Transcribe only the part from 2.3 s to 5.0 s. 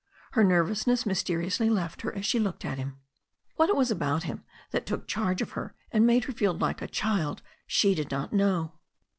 looked at him. What it was about him that